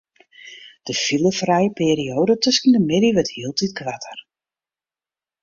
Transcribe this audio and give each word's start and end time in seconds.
De 0.87 0.93
filefrije 1.03 1.71
perioade 1.79 2.33
tusken 2.43 2.71
de 2.75 2.81
middei 2.89 3.13
wurdt 3.15 3.35
hieltyd 3.37 3.71
koarter. 3.79 4.19